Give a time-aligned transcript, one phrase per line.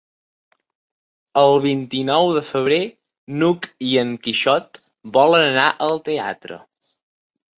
[1.41, 2.79] El vint-i-nou de febrer
[3.41, 4.81] n'Hug i en Quixot
[5.19, 6.59] volen anar al teatre.